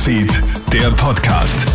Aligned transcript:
Newsfeed, 0.00 0.42
der 0.72 0.90
Podcast. 0.92 1.68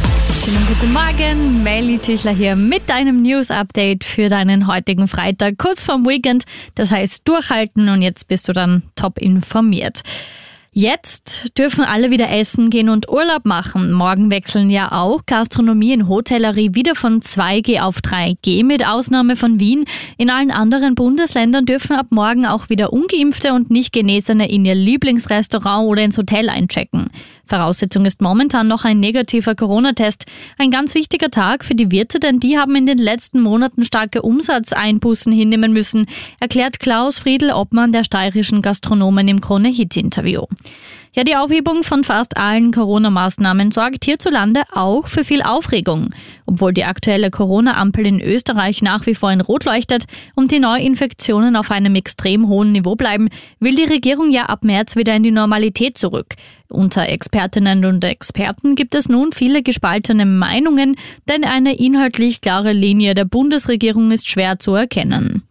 Schönen 0.44 0.66
guten 0.66 0.92
Morgen, 0.92 1.62
Melly 1.62 2.00
Tüchler 2.00 2.32
hier 2.32 2.56
mit 2.56 2.90
deinem 2.90 3.22
News-Update 3.22 4.04
für 4.04 4.30
deinen 4.30 4.66
heutigen 4.66 5.08
Freitag, 5.08 5.60
kurz 5.60 5.84
vorm 5.84 6.08
Weekend. 6.08 6.44
Das 6.74 6.90
heißt, 6.90 7.28
durchhalten 7.28 7.88
und 7.88 8.02
jetzt 8.02 8.28
bist 8.28 8.48
du 8.48 8.54
dann 8.54 8.82
top 8.96 9.20
informiert. 9.20 10.02
Jetzt 10.78 11.58
dürfen 11.58 11.86
alle 11.86 12.12
wieder 12.12 12.30
essen 12.30 12.70
gehen 12.70 12.90
und 12.90 13.10
Urlaub 13.10 13.46
machen. 13.46 13.94
Morgen 13.94 14.30
wechseln 14.30 14.70
ja 14.70 14.92
auch 14.92 15.22
Gastronomie 15.26 15.94
und 15.94 16.10
Hotellerie 16.10 16.72
wieder 16.74 16.96
von 16.96 17.22
2G 17.22 17.80
auf 17.80 18.00
3G 18.00 18.66
mit 18.66 18.86
Ausnahme 18.86 19.38
von 19.38 19.62
Wien. 19.62 19.86
In 20.18 20.30
allen 20.30 20.52
anderen 20.52 20.96
Bundesländern 20.96 21.66
dürfen 21.66 21.96
ab 21.96 22.08
morgen 22.10 22.46
auch 22.46 22.68
wieder 22.68 22.92
ungeimpfte 22.92 23.54
und 23.54 23.70
nicht 23.70 23.94
Genesene 23.94 24.50
in 24.50 24.66
ihr 24.66 24.76
Lieblingsrestaurant 24.76 25.88
oder 25.88 26.04
ins 26.04 26.18
Hotel 26.18 26.50
einchecken. 26.50 27.10
Voraussetzung 27.48 28.06
ist 28.06 28.22
momentan 28.22 28.68
noch 28.68 28.86
ein 28.86 29.00
negativer 29.00 29.56
Corona-Test. 29.56 30.26
Ein 30.58 30.72
ganz 30.72 30.96
wichtiger 30.96 31.30
Tag 31.30 31.64
für 31.64 31.76
die 31.76 31.92
Wirte, 31.92 32.20
denn 32.20 32.40
die 32.40 32.58
haben 32.58 32.76
in 32.76 32.86
den 32.86 32.98
letzten 32.98 33.42
Monaten 33.42 33.84
starke 33.84 34.22
Umsatzeinbußen 34.22 35.32
hinnehmen 35.32 35.74
müssen, 35.74 36.06
erklärt 36.40 36.80
Klaus 36.80 37.20
Friedl 37.20 37.52
Obmann 37.52 37.92
der 37.92 38.04
steirischen 38.04 38.62
Gastronomen 38.62 39.28
im 39.28 39.42
Krone-Hit-Interview. 39.42 40.44
Ja, 41.16 41.24
die 41.24 41.38
Aufhebung 41.38 41.84
von 41.84 42.04
fast 42.04 42.36
allen 42.36 42.74
Corona-Maßnahmen 42.74 43.72
sorgt 43.72 44.04
hierzulande 44.04 44.64
auch 44.74 45.08
für 45.08 45.24
viel 45.24 45.42
Aufregung. 45.42 46.10
Obwohl 46.46 46.74
die 46.74 46.84
aktuelle 46.84 47.32
Corona-Ampel 47.32 48.06
in 48.06 48.20
Österreich 48.20 48.82
nach 48.82 49.06
wie 49.06 49.16
vor 49.16 49.32
in 49.32 49.40
Rot 49.40 49.64
leuchtet 49.64 50.08
und 50.36 50.52
die 50.52 50.60
Neuinfektionen 50.60 51.56
auf 51.56 51.72
einem 51.72 51.96
extrem 51.96 52.50
hohen 52.50 52.74
Niveau 52.74 52.96
bleiben, 52.96 53.30
will 53.62 53.76
die 53.78 53.86
Regierung 53.86 54.30
ja 54.30 54.48
ab 54.48 54.66
März 54.66 54.98
wieder 54.98 55.16
in 55.16 55.24
die 55.24 55.32
Normalität 55.32 55.98
zurück. 55.98 56.36
Unter 56.70 57.08
Expertinnen 57.10 57.86
und 57.86 58.04
Experten 58.04 58.76
gibt 58.76 58.96
es 58.96 59.08
nun 59.08 59.32
viele 59.32 59.62
gespaltene 59.62 60.26
Meinungen, 60.26 60.96
denn 61.30 61.44
eine 61.44 61.78
inhaltlich 61.78 62.42
klare 62.42 62.74
Linie 62.74 63.14
der 63.14 63.26
Bundesregierung 63.26 64.12
ist 64.12 64.30
schwer 64.30 64.60
zu 64.60 64.74
erkennen. 64.74 65.44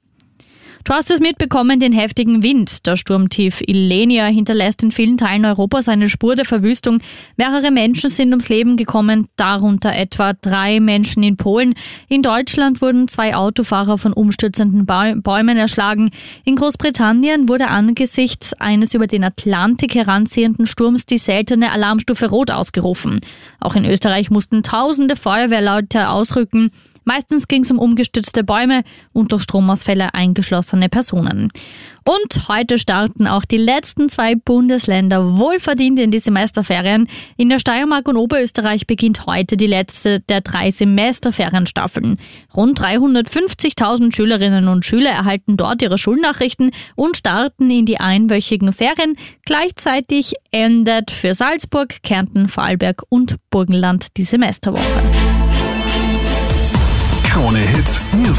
Du 0.84 0.92
hast 0.92 1.10
es 1.10 1.18
mitbekommen, 1.18 1.80
den 1.80 1.94
heftigen 1.94 2.42
Wind. 2.42 2.84
Der 2.84 2.96
Sturmtief 2.96 3.62
Ilenia 3.66 4.26
hinterlässt 4.26 4.82
in 4.82 4.92
vielen 4.92 5.16
Teilen 5.16 5.46
Europas 5.46 5.88
eine 5.88 6.10
Spur 6.10 6.36
der 6.36 6.44
Verwüstung. 6.44 7.00
Mehrere 7.38 7.70
Menschen 7.70 8.10
sind 8.10 8.32
ums 8.32 8.50
Leben 8.50 8.76
gekommen, 8.76 9.28
darunter 9.36 9.96
etwa 9.96 10.34
drei 10.34 10.80
Menschen 10.80 11.22
in 11.22 11.38
Polen. 11.38 11.72
In 12.10 12.20
Deutschland 12.20 12.82
wurden 12.82 13.08
zwei 13.08 13.34
Autofahrer 13.34 13.96
von 13.96 14.12
umstürzenden 14.12 14.84
Bäumen 14.84 15.56
erschlagen. 15.56 16.10
In 16.44 16.56
Großbritannien 16.56 17.48
wurde 17.48 17.68
angesichts 17.68 18.52
eines 18.52 18.92
über 18.92 19.06
den 19.06 19.24
Atlantik 19.24 19.94
heranziehenden 19.94 20.66
Sturms 20.66 21.06
die 21.06 21.16
seltene 21.16 21.72
Alarmstufe 21.72 22.28
Rot 22.28 22.50
ausgerufen. 22.50 23.20
Auch 23.58 23.74
in 23.74 23.86
Österreich 23.86 24.30
mussten 24.30 24.62
tausende 24.62 25.16
Feuerwehrleute 25.16 26.10
ausrücken. 26.10 26.72
Meistens 27.04 27.48
ging 27.48 27.62
es 27.62 27.70
um 27.70 27.78
umgestützte 27.78 28.44
Bäume 28.44 28.82
und 29.12 29.32
durch 29.32 29.42
Stromausfälle 29.42 30.14
eingeschlossene 30.14 30.88
Personen. 30.88 31.50
Und 32.06 32.48
heute 32.48 32.78
starten 32.78 33.26
auch 33.26 33.46
die 33.46 33.56
letzten 33.56 34.10
zwei 34.10 34.34
Bundesländer 34.34 35.38
wohlverdient 35.38 35.98
in 35.98 36.10
die 36.10 36.18
Semesterferien. 36.18 37.08
In 37.38 37.48
der 37.48 37.58
Steiermark 37.58 38.08
und 38.08 38.18
Oberösterreich 38.18 38.86
beginnt 38.86 39.24
heute 39.26 39.56
die 39.56 39.66
letzte 39.66 40.20
der 40.20 40.42
drei 40.42 40.70
Semesterferienstaffeln. 40.70 42.18
Rund 42.54 42.78
350.000 42.78 44.14
Schülerinnen 44.14 44.68
und 44.68 44.84
Schüler 44.84 45.10
erhalten 45.10 45.56
dort 45.56 45.80
ihre 45.80 45.96
Schulnachrichten 45.96 46.72
und 46.94 47.16
starten 47.16 47.70
in 47.70 47.86
die 47.86 48.00
einwöchigen 48.00 48.74
Ferien. 48.74 49.16
Gleichzeitig 49.46 50.34
endet 50.50 51.10
für 51.10 51.34
Salzburg, 51.34 52.02
Kärnten, 52.02 52.48
Vorarlberg 52.48 53.02
und 53.08 53.36
Burgenland 53.48 54.08
die 54.18 54.24
Semesterwoche. 54.24 55.23